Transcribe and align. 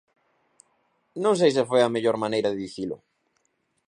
Non 1.23 1.33
sei 1.39 1.51
se 1.55 1.67
foi 1.69 1.81
a 1.83 1.93
mellor 1.95 2.15
maneira 2.23 2.49
de 2.51 2.59
dicilo. 2.63 2.97